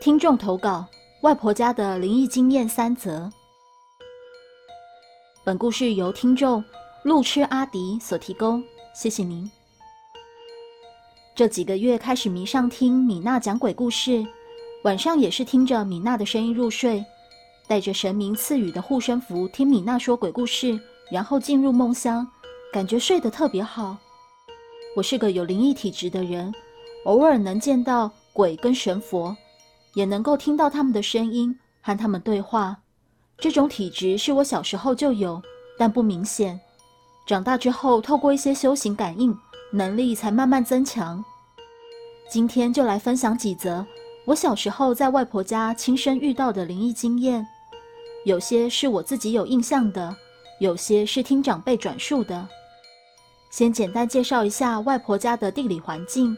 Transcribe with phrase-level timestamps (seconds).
[0.00, 0.86] 听众投稿：
[1.20, 3.30] 外婆家的灵异经验三则。
[5.44, 6.64] 本故事由听众
[7.02, 9.50] 路痴阿迪所提供，谢谢您。
[11.34, 14.26] 这几个月开始迷上听米娜讲鬼故事，
[14.84, 17.04] 晚上也是听着米娜的声音入睡，
[17.68, 20.80] 带着神明赐予的护身符听米娜说鬼故事，
[21.10, 22.26] 然后进入梦乡，
[22.72, 23.98] 感觉睡得特别好。
[24.96, 26.50] 我是个有灵异体质的人，
[27.04, 29.36] 偶尔能见到鬼跟神佛。
[29.94, 32.76] 也能够听到他们的声音，和他们对话。
[33.38, 35.40] 这种体质是我小时候就有，
[35.78, 36.60] 但不明显。
[37.26, 39.36] 长大之后，透过一些修行感应，
[39.72, 41.24] 能力才慢慢增强。
[42.28, 43.84] 今天就来分享几则
[44.26, 47.46] 我小时候在外婆家亲身遇到的灵异经验。
[48.24, 50.14] 有些是我自己有印象的，
[50.60, 52.46] 有些是听长辈转述的。
[53.50, 56.36] 先简单介绍一下外婆家的地理环境。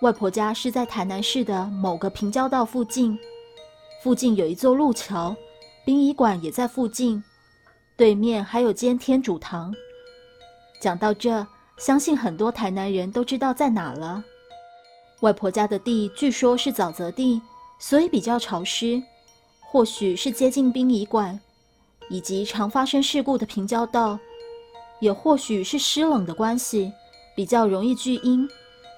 [0.00, 3.18] 外婆家是在台南市的某个平交道附近，
[4.00, 5.34] 附近有一座路桥，
[5.84, 7.22] 殡仪馆也在附近，
[7.96, 9.74] 对面还有间天主堂。
[10.80, 11.44] 讲到这，
[11.78, 14.22] 相信很多台南人都知道在哪了。
[15.20, 17.42] 外婆家的地据说是沼泽地，
[17.80, 19.02] 所以比较潮湿，
[19.60, 21.40] 或许是接近殡仪馆，
[22.08, 24.16] 以及常发生事故的平交道，
[25.00, 26.92] 也或许是湿冷的关系，
[27.34, 28.48] 比较容易聚阴，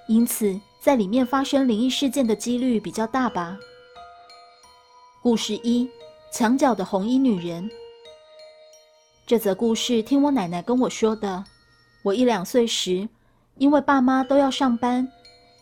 [0.07, 0.61] 因此。
[0.81, 3.59] 在里面发生灵异事件的几率比较大吧。
[5.23, 5.87] 故事一：
[6.33, 7.71] 墙角的红衣女人。
[9.27, 11.45] 这则故事听我奶奶跟我说的。
[12.03, 13.07] 我一两岁时，
[13.59, 15.07] 因为爸妈都要上班，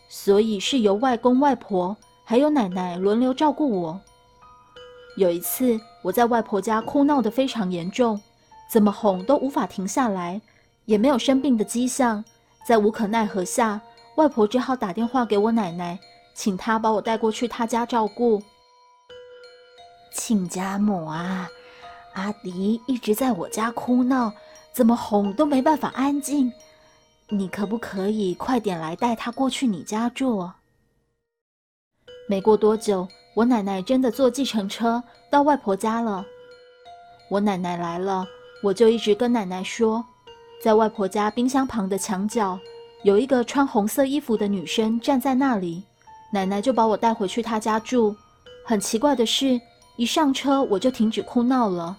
[0.07, 3.99] 所以是由外公外婆还有奶奶轮流照顾我。
[5.17, 8.21] 有一次，我在外婆家哭闹得非常严重，
[8.71, 10.39] 怎么哄都无法停下来，
[10.85, 12.23] 也没有生病的迹象，
[12.65, 13.81] 在无可奈何下。
[14.19, 15.97] 外婆只好打电话给我奶奶，
[16.33, 18.43] 请她把我带过去她家照顾。
[20.13, 21.49] 亲家母啊，
[22.15, 24.33] 阿迪一直在我家哭闹，
[24.73, 26.51] 怎么哄都没办法安静。
[27.29, 30.51] 你可不可以快点来带他过去你家住？
[32.27, 36.25] 没过多久，我奶奶真的坐计程车到外婆家了。
[37.29, 38.27] 我奶奶来了，
[38.63, 40.03] 我就一直跟奶奶说，
[40.61, 42.59] 在外婆家冰箱旁的墙角。
[43.03, 45.83] 有一个穿红色衣服的女生站在那里，
[46.33, 48.13] 奶奶就把我带回去她家住。
[48.65, 49.59] 很奇怪的是，
[49.95, 51.97] 一上车我就停止哭闹了。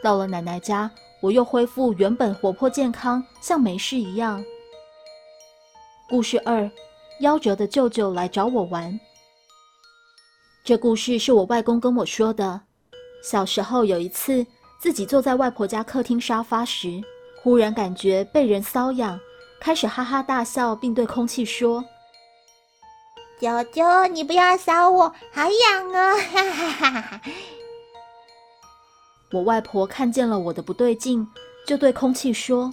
[0.00, 0.88] 到了奶奶家，
[1.20, 4.44] 我又恢复原本活泼健康，像没事一样。
[6.08, 6.70] 故事二：
[7.20, 8.98] 夭折的舅舅来找我玩。
[10.62, 12.60] 这故事是我外公跟我说的。
[13.24, 14.46] 小时候有一次，
[14.78, 17.02] 自己坐在外婆家客厅沙发时，
[17.42, 19.18] 忽然感觉被人搔痒。
[19.60, 21.84] 开始哈哈大笑，并对空气说
[23.40, 27.20] ：“舅舅，你不要扫我，好痒哦！”哈哈哈哈
[29.32, 31.28] 我外婆看见了我的不对劲，
[31.66, 32.72] 就对空气说：“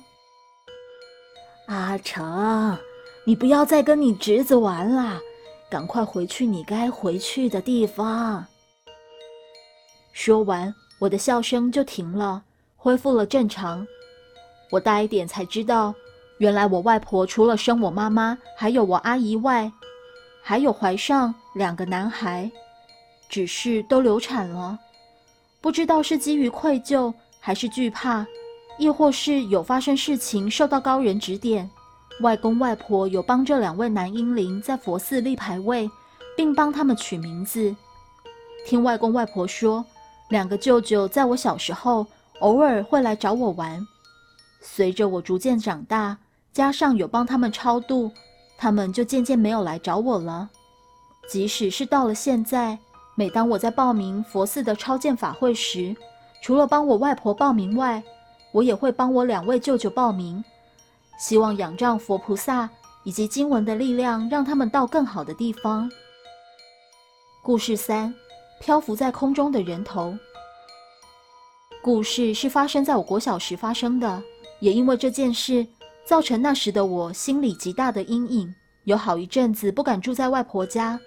[1.67, 2.77] 阿成，
[3.25, 5.19] 你不要再跟你侄子玩了，
[5.69, 8.45] 赶快回去你该回去的地方。”
[10.13, 12.43] 说完，我的笑声就停了，
[12.77, 13.85] 恢复了正常。
[14.71, 15.93] 我大一点才知道。
[16.37, 19.71] 原来我外婆除了生我妈妈，还有我阿姨外，
[20.43, 22.51] 还有怀上两个男孩，
[23.29, 24.77] 只是都流产了。
[25.61, 28.25] 不知道是基于愧疚，还是惧怕，
[28.77, 31.69] 亦或是有发生事情受到高人指点，
[32.19, 35.89] 外公外婆有帮这两位男婴灵在佛寺立牌位，
[36.35, 37.73] 并帮他们取名字。
[38.67, 39.85] 听外公外婆说，
[40.29, 42.05] 两个舅舅在我小时候
[42.41, 43.87] 偶尔会来找我玩，
[44.59, 46.17] 随着我逐渐长大。
[46.55, 48.09] 加上有帮他们超度，
[48.57, 50.49] 他们就渐渐没有来找我了。
[51.29, 52.79] 即使是到了现在，
[53.13, 55.93] 每当我在报名佛寺的超荐法会时，
[56.41, 58.01] 除了帮我外婆报名外，
[58.53, 60.41] 我也会帮我两位舅舅报名，
[61.19, 62.69] 希望仰仗佛菩萨
[63.03, 65.91] 以及经文的力量，让他们到更好的地方。
[67.43, 68.15] 故事三：
[68.61, 70.17] 漂浮在空中的人头。
[71.83, 74.23] 故事是发生在我国小时发生的，
[74.61, 75.67] 也因为这件事。
[76.05, 78.53] 造成那时的我心里极大的阴影，
[78.83, 80.99] 有好一阵子不敢住在外婆家。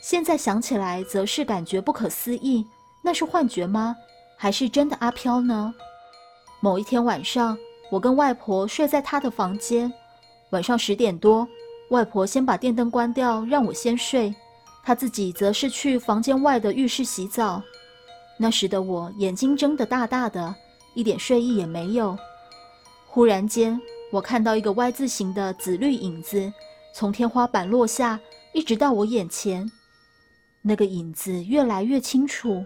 [0.00, 2.66] 现在想起来，则是感觉不可思议。
[3.04, 3.94] 那是幻觉吗？
[4.36, 5.72] 还是真的阿飘呢？
[6.60, 7.56] 某一天晚上，
[7.88, 9.92] 我跟外婆睡在她的房间。
[10.50, 11.46] 晚上十点多，
[11.90, 14.34] 外婆先把电灯关掉，让我先睡。
[14.82, 17.62] 她自己则是去房间外的浴室洗澡。
[18.36, 20.52] 那时的我眼睛睁得大大的，
[20.94, 22.18] 一点睡意也没有。
[23.06, 23.80] 忽然间。
[24.12, 26.52] 我看到一个 Y 字形的紫绿影子
[26.94, 28.20] 从天花板落下，
[28.52, 29.72] 一直到我眼前。
[30.60, 32.62] 那个影子越来越清楚，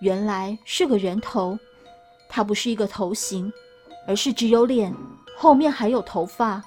[0.00, 1.58] 原来是个人头。
[2.30, 3.52] 它不是一个头型，
[4.06, 4.94] 而是只有脸，
[5.36, 6.64] 后面还有头发。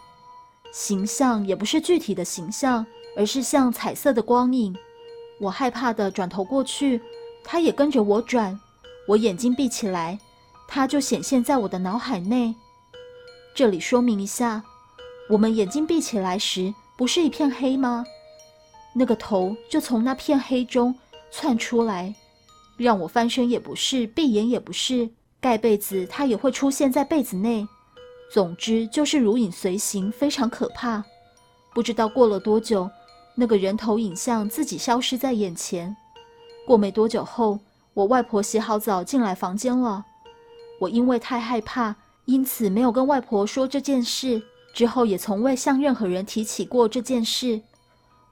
[0.71, 2.85] 形象也不是具体的形象，
[3.17, 4.75] 而是像彩色的光影。
[5.39, 7.01] 我害怕的转头过去，
[7.43, 8.59] 它也跟着我转。
[9.07, 10.19] 我眼睛闭起来，
[10.67, 12.53] 它就显现在我的脑海内。
[13.55, 14.63] 这里说明一下，
[15.29, 18.03] 我们眼睛闭起来时，不是一片黑吗？
[18.95, 20.95] 那个头就从那片黑中
[21.31, 22.15] 窜出来，
[22.77, 25.07] 让我翻身也不是，闭眼也不是，
[25.39, 27.67] 盖被子它也会出现在被子内。
[28.31, 31.03] 总之就是如影随形，非常可怕。
[31.75, 32.89] 不知道过了多久，
[33.35, 35.95] 那个人头影像自己消失在眼前。
[36.65, 37.59] 过没多久后。
[37.95, 40.03] 我外婆洗好澡进来房间了，
[40.79, 41.95] 我因为太害怕，
[42.25, 44.41] 因此没有跟外婆说这件事。
[44.73, 47.61] 之后也从未向任何人提起过这件事。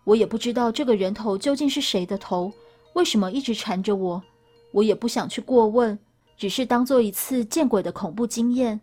[0.04, 2.52] 我也不知道这个人头究竟是谁的头，
[2.94, 4.24] 为什么一直缠着我，
[4.72, 6.00] 我也不想去过问，
[6.36, 8.82] 只是当做一次见鬼的恐怖经验。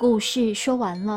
[0.00, 1.16] 故事说完了。